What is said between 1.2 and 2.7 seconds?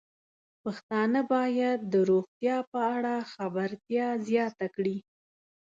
بايد د روغتیا